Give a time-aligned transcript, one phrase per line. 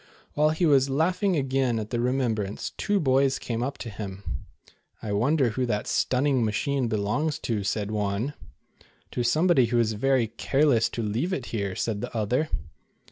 [0.33, 4.23] While he was laughing again at the remem brance, two boys came up to him."
[5.03, 8.33] I wonder who that stunning machine belongs to," said one.
[9.11, 12.49] "To somebody who is very careless to leave it here," said the other.